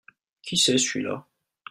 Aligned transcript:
Qui 0.41 0.57
c'est 0.57 0.79
celui-là? 0.79 1.27